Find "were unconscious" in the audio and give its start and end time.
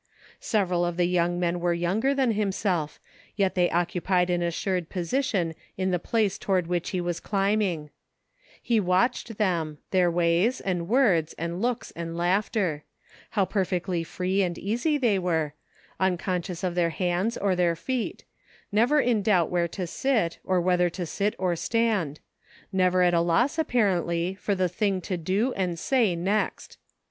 15.19-16.63